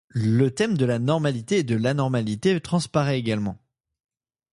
[0.15, 3.59] Le thème de la normalité et de l'anormalité transparaît également.